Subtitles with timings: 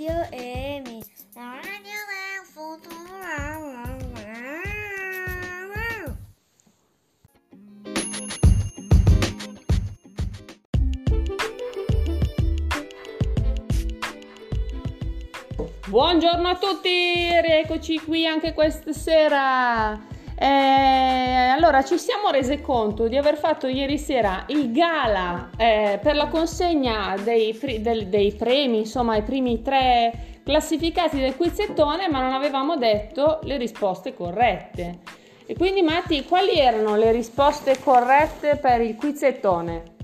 [0.00, 1.02] Radio Emi,
[1.34, 2.80] la radio del.
[15.86, 20.00] Buongiorno a tutti, rieccoci qui anche questa sera.
[20.34, 21.39] Eh,
[21.70, 26.26] allora, ci siamo resi conto di aver fatto ieri sera il gala eh, per la
[26.26, 32.76] consegna dei, del, dei, premi, insomma, i primi tre classificati del quizzettone, ma non avevamo
[32.76, 34.98] detto le risposte corrette.
[35.46, 39.98] E quindi, Matti, quali erano le risposte corrette per il quizzettone?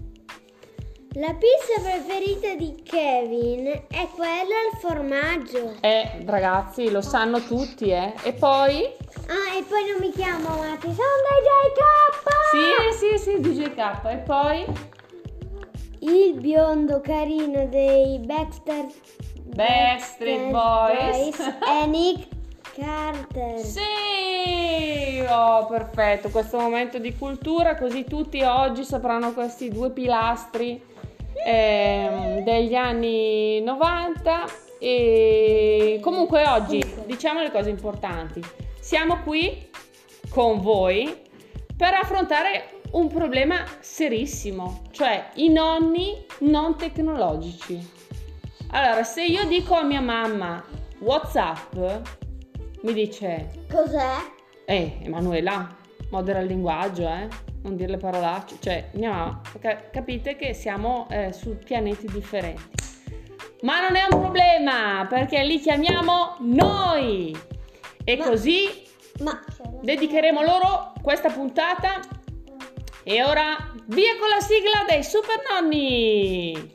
[1.19, 5.77] La pizza preferita di Kevin è quella al formaggio.
[5.81, 8.13] Eh, ragazzi, lo sanno tutti, eh.
[8.23, 8.83] E poi?
[8.83, 12.99] Ah, e poi non mi chiamo Matti, sono DJ K!
[12.99, 14.05] Sì, sì, sì, DJ K.
[14.11, 14.67] E poi?
[16.01, 18.85] Il biondo carino dei Baxter...
[19.55, 21.35] Backstreet Boys.
[21.35, 22.29] Boys è Nick
[22.75, 23.59] Carter.
[23.61, 25.25] Sì!
[25.27, 30.95] Oh, perfetto, questo momento di cultura, così tutti oggi sapranno questi due pilastri
[31.47, 34.45] eh, degli anni 90
[34.81, 38.43] e comunque oggi diciamo le cose importanti.
[38.81, 39.71] Siamo qui
[40.29, 41.23] con voi
[41.77, 47.95] per affrontare un problema serissimo, cioè i nonni non tecnologici.
[48.73, 50.65] Allora, se io dico a mia mamma
[50.99, 51.77] WhatsApp,
[52.83, 54.15] mi dice Cos'è?
[54.65, 55.77] Eh, Emanuela,
[56.11, 57.29] modera il linguaggio, eh?
[57.63, 59.41] non dire le parolacce, cioè andiamo,
[59.91, 62.85] capite che siamo eh, su pianeti differenti.
[63.63, 67.37] Ma non è un problema perché li chiamiamo noi
[68.05, 68.85] e ma, così
[69.21, 69.43] ma,
[69.83, 72.01] dedicheremo loro questa puntata.
[73.03, 76.75] E ora via con la sigla dei super nonni!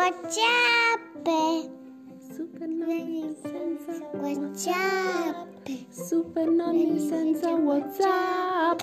[0.00, 1.28] WhatsApp.
[2.34, 5.68] Super nani senza WhatsApp.
[5.92, 8.80] Super nani senza WhatsApp.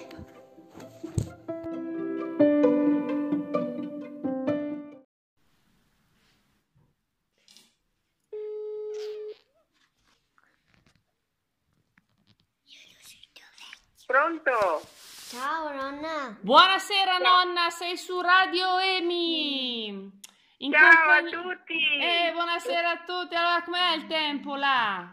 [14.06, 14.86] Pronto?
[15.30, 16.38] Ciao nonna.
[16.42, 17.44] Buonasera Ciao.
[17.44, 20.26] nonna, sei su Radio Emi.
[20.60, 21.28] In Ciao compagn...
[21.28, 22.00] a tutti.
[22.02, 23.36] Eh, buonasera a tutti.
[23.36, 25.08] Allora, com'è il tempo là?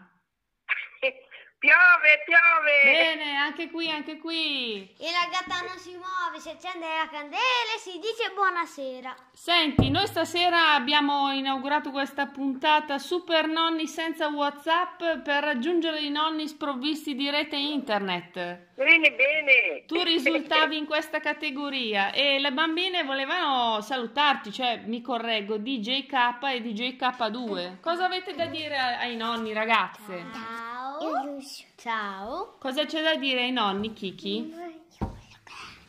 [1.65, 3.15] Piove, piove!
[3.15, 4.87] Bene, anche qui, anche qui.
[4.99, 9.15] E la gatta non si muove, si accende la candela e si dice buonasera.
[9.33, 16.47] Senti, noi stasera abbiamo inaugurato questa puntata Super Nonni senza WhatsApp per raggiungere i nonni
[16.47, 18.33] sprovvisti di rete internet.
[18.75, 19.85] Bene, bene.
[19.87, 26.61] Tu risultavi in questa categoria e le bambine volevano salutarti, cioè mi correggo, DJK e
[26.61, 27.79] DJK2.
[27.79, 30.74] Cosa avete da dire ai nonni, ragazze?
[30.99, 31.41] Ciao.
[31.75, 32.55] Ciao.
[32.59, 34.53] Cosa c'è da dire ai nonni, Kiki?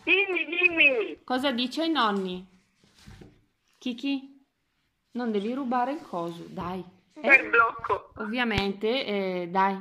[0.03, 1.19] Dimmi, dimmi.
[1.25, 2.47] Cosa dice ai nonni?
[3.79, 4.45] Kiki?
[5.13, 6.85] Non devi rubare il coso, dai.
[7.15, 8.13] Eh, il blocco.
[8.17, 9.81] Ovviamente, eh, dai.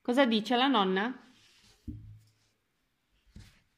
[0.00, 1.12] Cosa dice la nonna?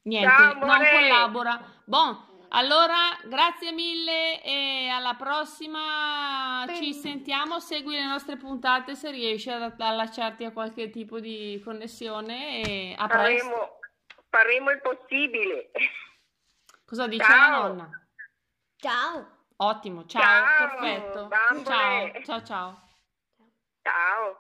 [0.02, 1.64] Niente, Ciao, non collabora.
[1.84, 2.19] Bon,
[2.54, 6.78] allora, grazie mille e alla prossima Bene.
[6.78, 7.60] ci sentiamo.
[7.60, 13.08] Segui le nostre puntate se riesci ad allacciarti a qualche tipo di connessione e a
[13.08, 13.78] faremo, presto.
[14.28, 15.70] Faremo il possibile.
[16.84, 17.50] Cosa dice ciao.
[17.50, 18.06] la nonna?
[18.76, 19.40] Ciao.
[19.56, 21.28] Ottimo, ciao, ciao perfetto.
[21.28, 22.22] Bambole.
[22.24, 22.88] Ciao, ciao, ciao.
[23.82, 24.36] Ciao.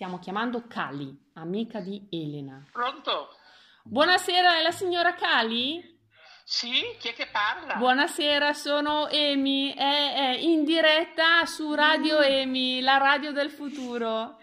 [0.00, 2.66] Stiamo chiamando Cali, amica di Elena.
[2.72, 3.36] Pronto?
[3.82, 6.00] Buonasera, è la signora Cali?
[6.42, 7.74] Sì, chi è che parla?
[7.74, 12.20] Buonasera, sono Emi, è, è in diretta su Radio.
[12.20, 14.39] Emi, la radio del futuro.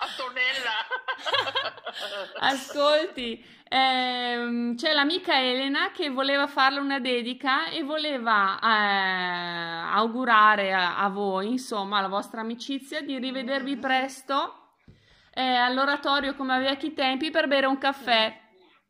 [0.00, 0.86] Antonella!
[2.40, 10.98] Ascolti, ehm, c'è l'amica Elena che voleva farle una dedica e voleva eh, augurare a,
[10.98, 14.72] a, voi, insomma, alla vostra amicizia, di rivedervi presto
[15.32, 18.46] eh, all'oratorio come a vecchi tempi per bere un caffè.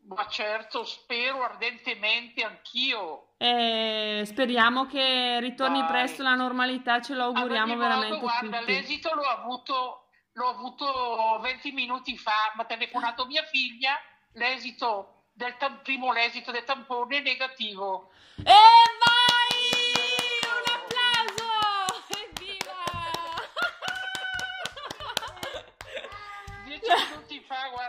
[0.09, 3.35] Ma certo, spero ardentemente anch'io.
[3.37, 5.89] Eh, speriamo che ritorni Dai.
[5.89, 8.73] presto la normalità, ce lo auguriamo modo, veramente guarda, tutti.
[8.73, 13.99] l'esito l'ho avuto, l'ho avuto 20 minuti fa, mi ha telefonato mia figlia,
[14.33, 18.11] l'esito del tam- primo l'esito del tampone è negativo.
[18.39, 19.18] E vai!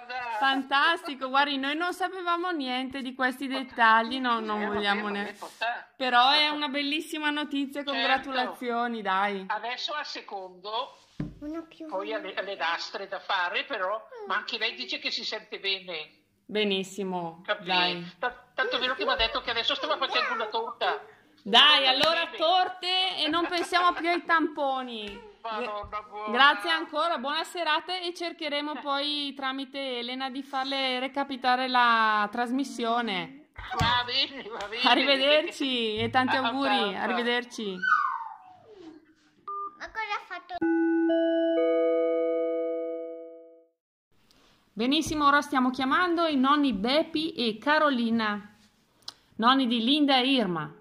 [0.05, 0.37] Guarda.
[0.39, 5.23] Fantastico, guardi, noi non sapevamo niente di questi dettagli, no, non Eh, vogliamo vabbè, ne...
[5.25, 5.87] vabbè, portà.
[5.95, 7.91] Però è una bellissima notizia, Certo.
[7.91, 9.45] congratulazioni, dai.
[9.47, 10.97] Adesso al secondo,
[11.89, 16.11] poi alle, alle lastre da fare, però, ma anche lei dice che si sente bene.
[16.45, 17.65] Benissimo, Capì?
[17.65, 18.15] dai.
[18.17, 20.99] Ta- Tanto è vero che mi ha detto che adesso stava facendo una torta.
[21.43, 25.28] Dai, allora torte e non pensiamo più ai tamponi.
[25.41, 26.31] Buona.
[26.31, 33.47] Grazie ancora, buona serata e cercheremo poi tramite Elena di farle recapitare la trasmissione.
[33.77, 34.81] Va bene, va bene.
[34.83, 37.01] Arrivederci e tanti Ah, auguri, abbastanza.
[37.01, 37.75] arrivederci.
[39.77, 40.55] Ma cosa ha fatto?
[44.73, 48.55] Benissimo, ora stiamo chiamando i nonni Beppi e Carolina,
[49.35, 50.73] nonni di Linda e Irma.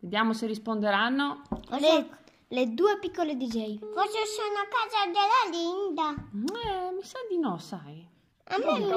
[0.00, 1.42] Vediamo se risponderanno.
[1.70, 2.08] Le,
[2.50, 3.78] le due piccole DJ.
[3.78, 6.14] Forse sono a casa della Linda.
[6.14, 8.06] Eh, mi sa di no, sai.
[8.44, 8.92] A me mi...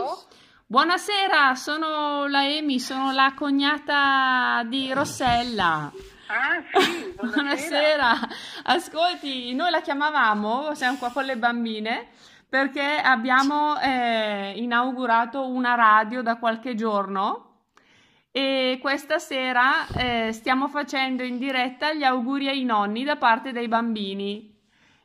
[0.66, 5.92] Buonasera, sono la Emi, sono la cognata di Rossella.
[6.28, 8.20] Ah, sì, Buonasera.
[8.64, 12.08] Ascolti, noi la chiamavamo, siamo qua con le bambine,
[12.48, 17.51] perché abbiamo eh, inaugurato una radio da qualche giorno
[18.32, 23.68] e questa sera eh, stiamo facendo in diretta gli auguri ai nonni da parte dei
[23.68, 24.50] bambini.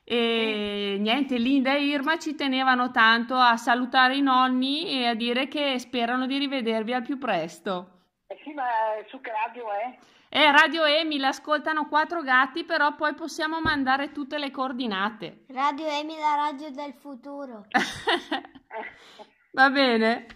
[0.05, 5.49] E niente, Linda e Irma ci tenevano tanto a salutare i nonni e a dire
[5.49, 7.91] che sperano di rivedervi al più presto.
[8.29, 8.65] Eh sì, ma
[9.09, 9.99] su che radio è?
[10.29, 15.45] Eh, Radio Emi, l'ascoltano quattro gatti, però poi possiamo mandare tutte le coordinate.
[15.49, 17.65] Radio Emi, la radio del futuro.
[19.53, 20.27] Va bene?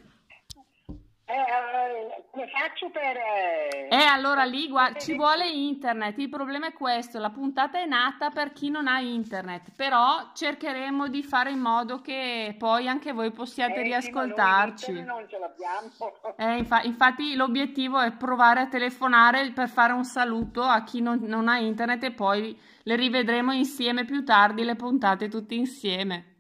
[1.31, 3.17] Eh, eh, come faccio per...
[3.17, 6.19] eh, Eh, allora lì gua- ci vuole internet.
[6.19, 11.07] Il problema è questo, la puntata è nata per chi non ha internet, però cercheremo
[11.09, 14.85] di fare in modo che poi anche voi possiate eh, riascoltarci.
[14.87, 15.89] sì, non ce l'abbiamo.
[16.41, 21.19] Eh, infa- infatti l'obiettivo è provare a telefonare per fare un saluto a chi non,
[21.25, 26.37] non ha internet e poi le rivedremo insieme più tardi le puntate tutte insieme.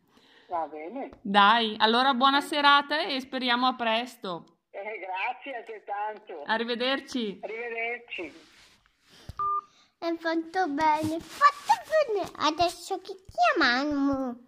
[0.48, 1.10] Va bene.
[1.20, 4.44] Dai, allora buona serata e speriamo a presto.
[5.10, 6.44] Grazie altrettanto.
[6.46, 7.40] Arrivederci.
[7.42, 8.32] Arrivederci.
[9.98, 11.72] È fatto bene, fatto
[12.14, 12.30] bene.
[12.36, 14.38] Adesso chi chiamiamo?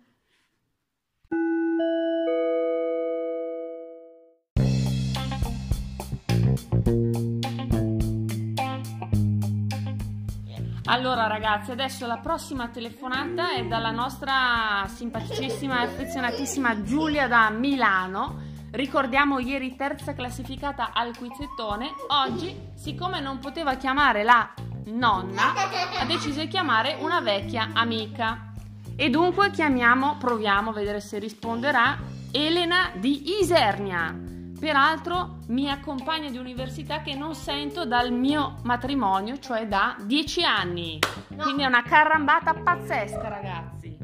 [10.85, 18.52] Allora ragazzi, adesso la prossima telefonata è dalla nostra simpaticissima e affezionatissima Giulia da Milano.
[18.73, 21.91] Ricordiamo ieri terza classificata al quizzettone.
[22.09, 24.49] Oggi, siccome non poteva chiamare la
[24.87, 25.53] nonna,
[26.01, 28.55] ha deciso di chiamare una vecchia amica.
[28.97, 31.99] E dunque chiamiamo, proviamo a vedere se risponderà,
[32.31, 34.19] Elena di Isernia.
[34.59, 40.99] Peraltro mia compagna di università che non sento dal mio matrimonio, cioè da dieci anni.
[41.37, 43.99] Quindi è una carrambata pazzesca, ragazzi.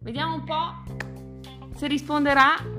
[0.00, 2.77] Vediamo un po' se risponderà.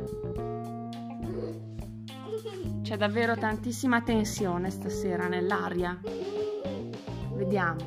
[2.90, 5.96] C'è davvero tantissima tensione stasera nell'aria.
[7.36, 7.78] Vediamo.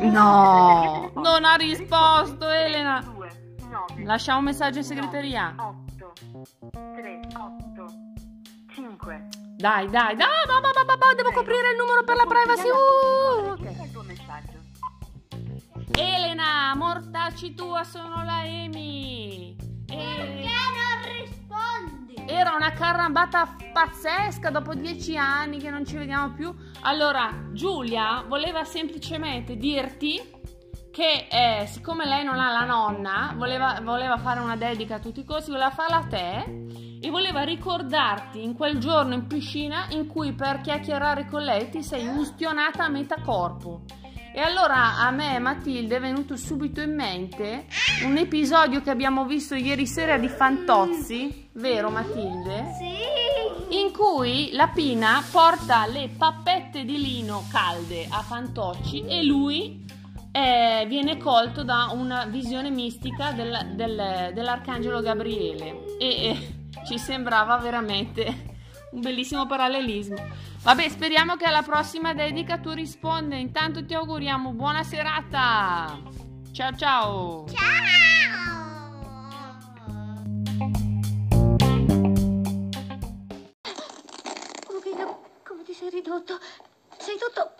[0.00, 2.98] No, non ha risposto Elena.
[2.98, 5.54] 9, Lasciamo un messaggio in segreteria.
[5.56, 6.12] 8,
[6.72, 7.86] 3, 8,
[8.72, 9.28] 5.
[9.56, 12.68] Dai, dai, dai, no, no, no, no, devo coprire il numero per la privacy.
[12.70, 13.56] Uh.
[15.96, 19.67] Elena, mortacci tua, sono la Amy.
[19.90, 22.30] E- non rispondi?
[22.30, 26.54] Era una carrambata pazzesca dopo dieci anni che non ci vediamo più.
[26.82, 30.36] Allora, Giulia voleva semplicemente dirti
[30.90, 35.20] che eh, siccome lei non ha la nonna, voleva, voleva fare una dedica a tutti
[35.20, 36.66] i costi, voleva farla a te
[37.00, 41.82] e voleva ricordarti in quel giorno in piscina in cui per chiacchierare con lei ti
[41.82, 43.82] sei ustionata a metà corpo.
[44.32, 47.66] E allora a me, Matilde, è venuto subito in mente
[48.04, 52.66] un episodio che abbiamo visto ieri sera di Fantozzi, vero Matilde?
[52.78, 53.76] Sì.
[53.76, 59.84] In cui la Pina porta le pappette di lino calde a Fantocci e lui
[60.30, 66.54] eh, viene colto da una visione mistica del- del- dell'arcangelo Gabriele e eh,
[66.86, 68.56] ci sembrava veramente
[68.92, 70.16] un bellissimo parallelismo.
[70.68, 73.36] Vabbè, speriamo che alla prossima dedica tu risponda.
[73.36, 75.98] Intanto ti auguriamo buona serata.
[76.52, 77.46] Ciao ciao.
[84.66, 86.38] Come, che- come ti sei ridotto?
[86.98, 87.50] Sei tutto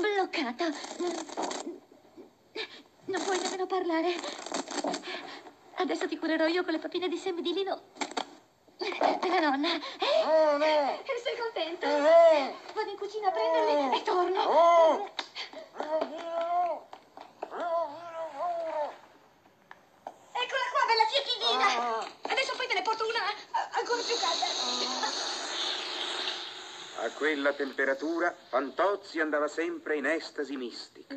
[0.00, 0.68] bloccata.
[3.04, 4.14] Non puoi nemmeno parlare.
[5.74, 7.82] Adesso ti curerò io con le papine di seme di lino
[9.20, 9.68] della nonna.
[9.74, 10.24] Eh?
[10.24, 11.00] No, no.
[11.22, 11.86] Sei contento?
[11.86, 12.56] No.
[12.74, 14.42] Vado in cucina a prenderli e torno.
[14.42, 15.10] No.
[20.32, 22.06] Eccola qua, bella fiocchidina.
[22.22, 24.46] Adesso poi te ne porto una eh, ancora più calda.
[27.04, 27.10] A
[27.42, 31.16] quella temperatura Fantozzi andava sempre in estasi mistica.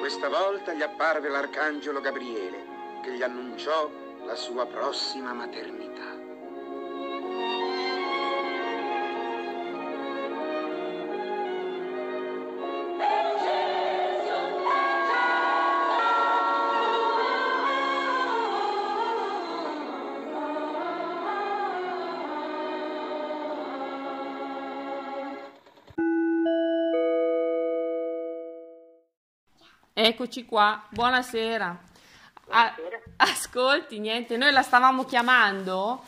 [0.00, 2.64] Questa volta gli apparve l'arcangelo Gabriele
[3.02, 3.88] che gli annunciò
[4.24, 6.21] la sua prossima maternità.
[29.94, 31.82] Eccoci qua, buonasera.
[32.48, 32.74] A-
[33.16, 36.02] ascolti, niente, noi la stavamo chiamando,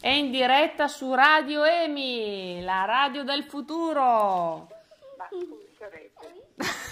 [0.00, 4.68] è in diretta su Radio Emi, la radio del futuro.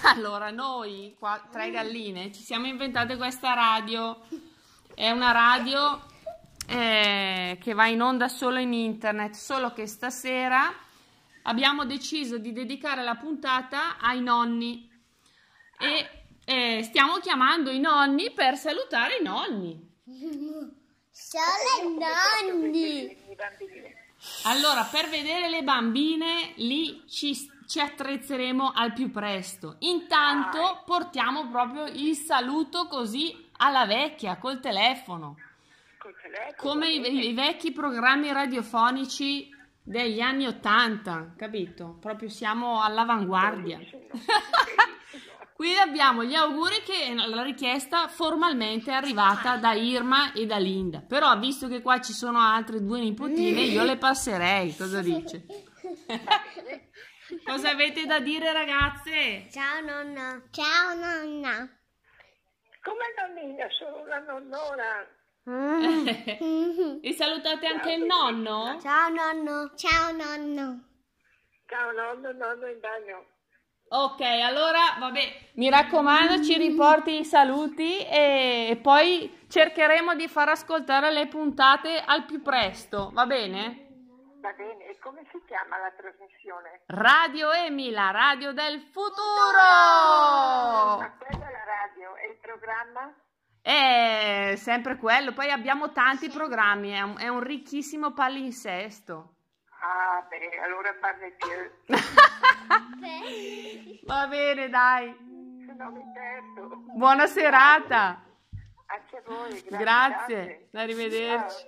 [0.05, 4.21] Allora, noi, qua, tre galline, ci siamo inventate questa radio.
[4.95, 6.00] È una radio
[6.69, 10.73] eh, che va in onda solo in internet, solo che stasera
[11.43, 14.88] abbiamo deciso di dedicare la puntata ai nonni
[15.81, 19.95] e eh, stiamo chiamando i nonni per salutare i nonni.
[21.11, 23.17] Solo i nonni.
[24.45, 27.35] Allora, per vedere le bambine, lì ci,
[27.67, 29.75] ci attrezzeremo al più presto.
[29.81, 35.37] Intanto portiamo proprio il saluto così alla vecchia, col telefono.
[35.99, 36.55] Col telefono.
[36.57, 41.97] Come i, i vecchi programmi radiofonici degli anni Ottanta, capito?
[42.00, 43.81] Proprio siamo all'avanguardia.
[45.57, 51.01] Qui abbiamo gli auguri che la richiesta formalmente è arrivata da Irma e da Linda.
[51.01, 54.77] Però, visto che qua ci sono altre due nipotine, io le passerei.
[54.77, 55.47] Cosa dice?
[57.43, 59.49] Cosa avete da dire, ragazze?
[59.51, 60.43] Ciao nonna.
[60.51, 61.67] Ciao nonna.
[62.83, 65.09] Come nonnina, sono una nonnona.
[67.01, 68.79] e salutate anche il nonno?
[68.83, 69.73] Ciao nonno.
[69.75, 70.85] Ciao nonno.
[71.65, 73.36] Ciao nonno, nonno in bagno.
[73.88, 81.12] Ok, allora, vabbè, mi raccomando, ci riporti i saluti e poi cercheremo di far ascoltare
[81.12, 83.85] le puntate al più presto, va bene?
[84.40, 86.83] Va bene, e come si chiama la trasmissione?
[86.87, 89.62] Radio Emi, la radio del futuro!
[90.99, 93.14] Ma quella è la radio e il programma?
[93.62, 99.36] È sempre quello, poi abbiamo tanti programmi, è un, è un ricchissimo palinsesto.
[99.80, 101.71] Ah, beh, allora parli più.
[104.06, 105.14] Va bene, dai.
[105.66, 106.76] Se no mi perdo.
[106.95, 108.23] Buona serata.
[108.87, 109.68] Anche a voi, grazie.
[109.68, 111.64] Grazie, arrivederci.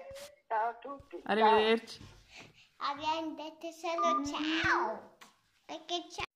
[0.46, 1.20] Ciao, ciao a tutti.
[1.24, 1.98] Arrivederci.
[2.78, 5.16] Abbiamo detto solo ciao.
[5.66, 6.26] Perché ciao.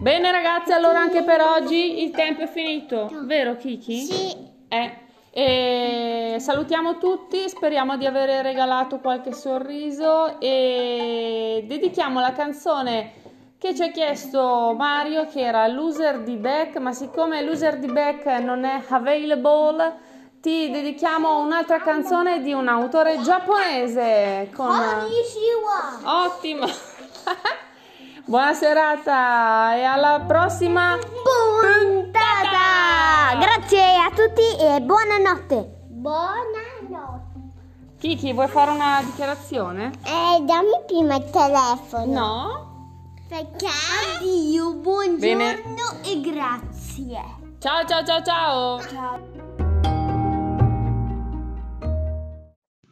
[0.00, 4.00] Bene ragazzi, allora anche per oggi il tempo è finito, vero Kiki?
[4.04, 4.36] Sì.
[4.68, 4.98] Eh,
[5.30, 13.12] e salutiamo tutti, speriamo di aver regalato qualche sorriso e dedichiamo la canzone
[13.58, 18.26] che ci ha chiesto Mario che era Loser di Beck, ma siccome Loser di Beck
[18.40, 19.94] non è available,
[20.40, 24.68] ti dedichiamo un'altra canzone di un autore giapponese con.
[26.02, 26.66] Ottimo.
[28.26, 32.22] Buona serata e alla prossima Puntata.
[33.38, 35.81] Grazie a tutti e buonanotte.
[36.02, 37.38] Buonanotte.
[38.00, 39.92] Kiki, vuoi fare una dichiarazione?
[40.04, 42.12] Eh, dammi prima il telefono.
[42.12, 43.16] No?
[43.28, 43.68] Perché?
[44.16, 45.62] Addio, buongiorno Bene.
[46.04, 47.22] e grazie.
[47.60, 48.80] Ciao ciao ciao ciao.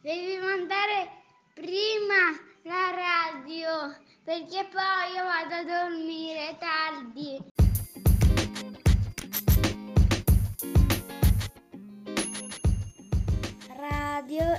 [0.03, 1.11] Devi mandare
[1.53, 2.31] prima
[2.63, 7.50] la radio perché poi io vado a dormire tardi.
[14.31, 14.55] audio